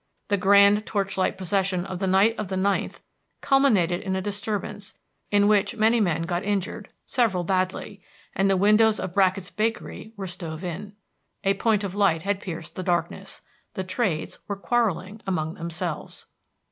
The 0.29 0.37
grand 0.37 0.87
torchlight 0.87 1.37
procession 1.37 1.85
on 1.85 1.97
the 1.99 2.07
night 2.07 2.33
of 2.39 2.47
the 2.47 2.57
ninth 2.57 3.03
culminated 3.41 4.01
in 4.01 4.15
a 4.15 4.19
disturbance, 4.21 4.95
in 5.29 5.47
which 5.47 5.75
many 5.75 5.99
men 5.99 6.23
got 6.23 6.43
injured, 6.43 6.89
several 7.05 7.43
badly, 7.43 8.01
and 8.33 8.49
the 8.49 8.57
windows 8.57 8.99
of 8.99 9.13
Brackett's 9.13 9.51
bakery 9.51 10.11
were 10.17 10.25
stove 10.25 10.63
in. 10.63 10.95
A 11.43 11.53
point 11.53 11.83
of 11.83 11.93
light 11.93 12.23
had 12.23 12.39
pierced 12.41 12.73
the 12.75 12.81
darkness, 12.81 13.43
the 13.75 13.83
trades 13.83 14.39
were 14.47 14.55
quarreling 14.57 15.21
among 15.27 15.53
themselves! 15.53 16.25